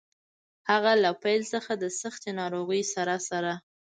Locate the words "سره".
2.93-3.15, 3.29-3.53